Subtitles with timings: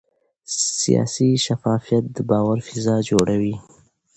[0.81, 3.55] سیاسي شفافیت د باور فضا جوړوي